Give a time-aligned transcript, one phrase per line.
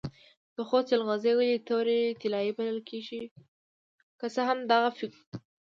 [0.55, 1.87] د خوست جلغوزي ولې تور
[2.21, 3.21] طلایی بلل کیږي؟